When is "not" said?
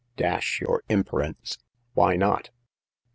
2.15-2.49